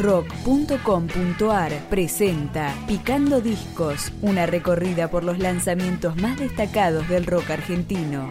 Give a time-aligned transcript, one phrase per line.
[0.00, 8.30] rock.com.ar presenta Picando Discos, una recorrida por los lanzamientos más destacados del rock argentino.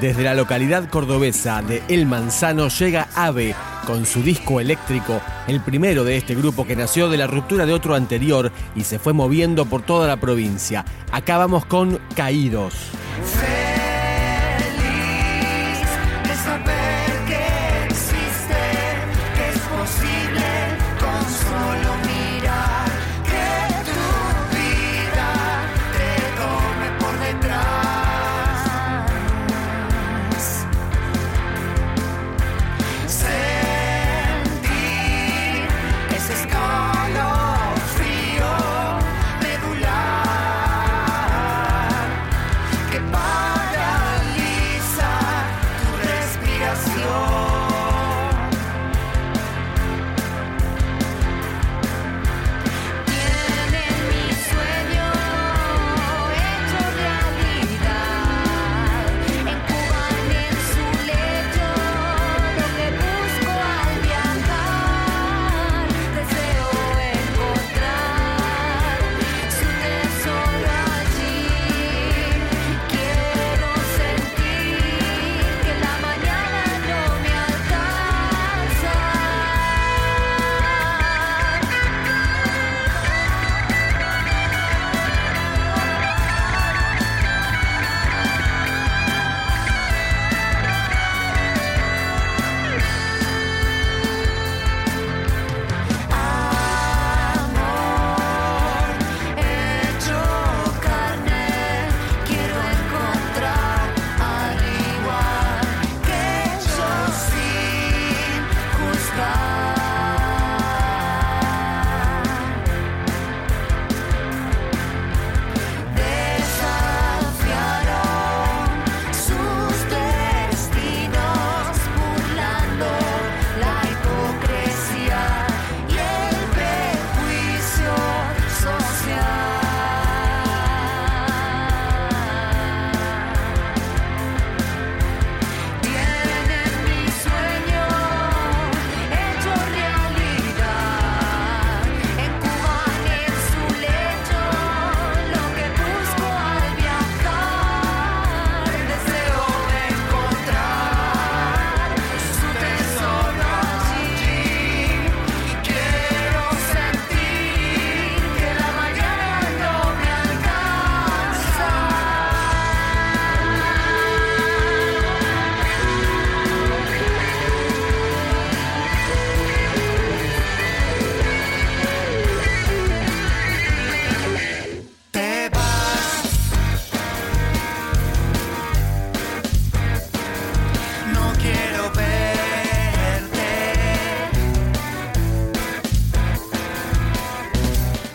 [0.00, 3.54] Desde la localidad cordobesa de El Manzano llega Ave
[3.86, 7.72] con su disco eléctrico, el primero de este grupo que nació de la ruptura de
[7.72, 10.84] otro anterior y se fue moviendo por toda la provincia.
[11.12, 12.74] Acabamos con Caídos.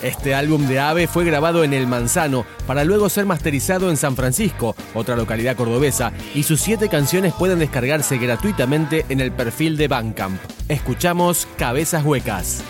[0.01, 4.15] Este álbum de Ave fue grabado en El Manzano para luego ser masterizado en San
[4.15, 9.87] Francisco, otra localidad cordobesa, y sus siete canciones pueden descargarse gratuitamente en el perfil de
[9.87, 10.41] Bandcamp.
[10.67, 12.63] Escuchamos Cabezas Huecas.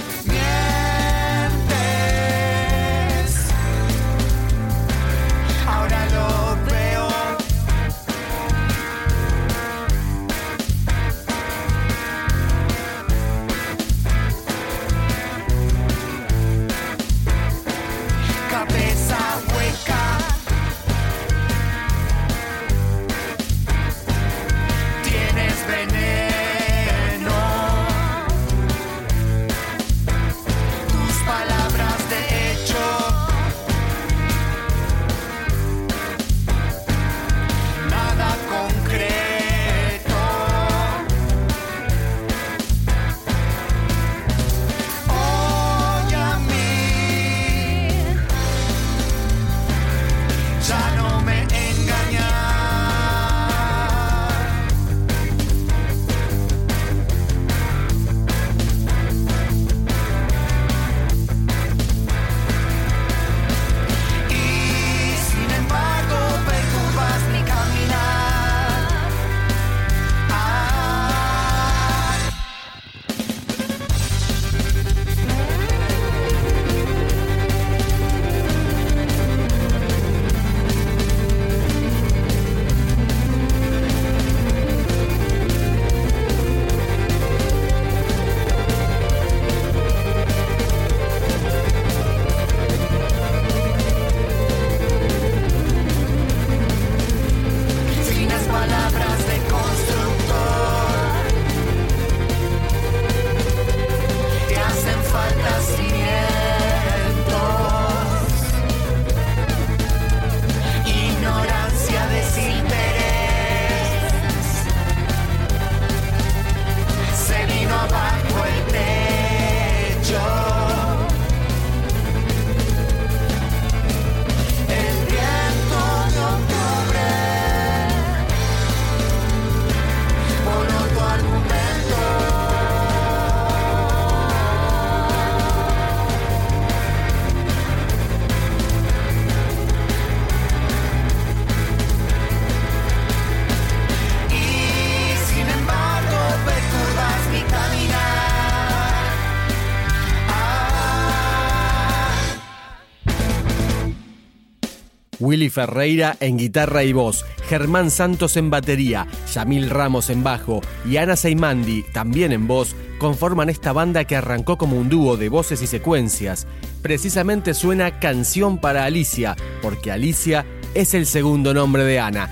[155.32, 160.98] Willy Ferreira en guitarra y voz, Germán Santos en batería, Yamil Ramos en bajo y
[160.98, 165.62] Ana Seimandi también en voz conforman esta banda que arrancó como un dúo de voces
[165.62, 166.48] y secuencias.
[166.82, 172.30] Precisamente suena Canción para Alicia, porque Alicia es el segundo nombre de Ana.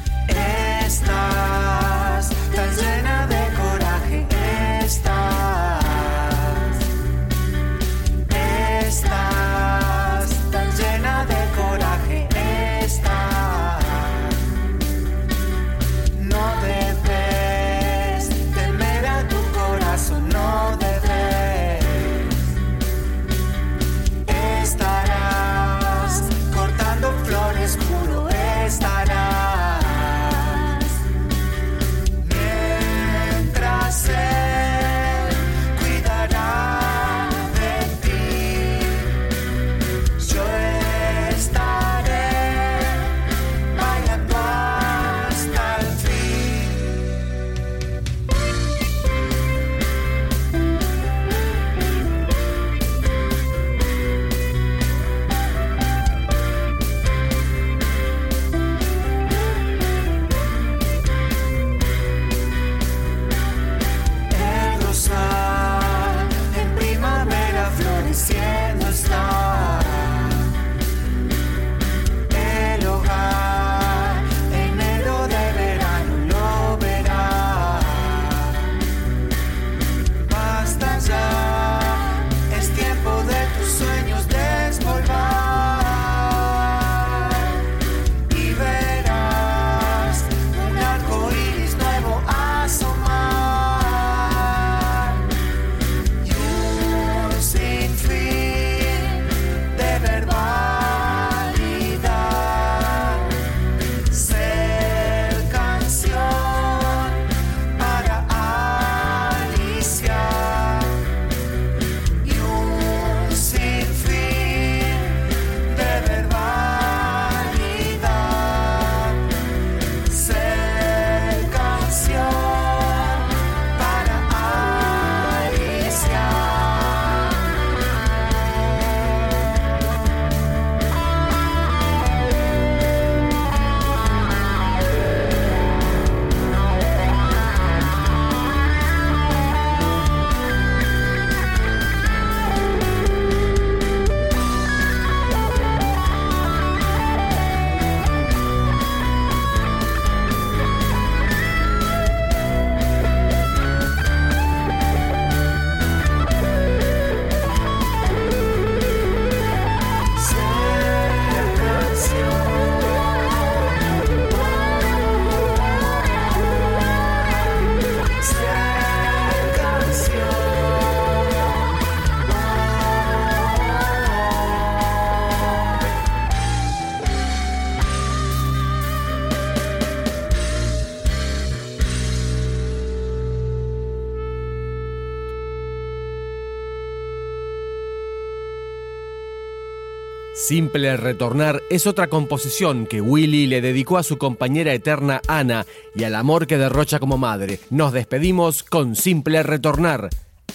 [190.40, 196.06] Simple Retornar es otra composición que Willy le dedicó a su compañera eterna Ana y
[196.06, 197.60] al amor que derrocha como madre.
[197.70, 200.10] Nos despedimos con Simple Retornar.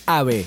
[0.06, 0.46] Ave.